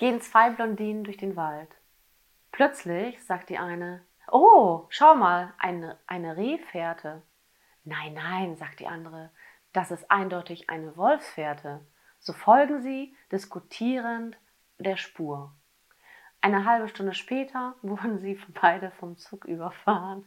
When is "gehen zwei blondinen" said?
0.00-1.04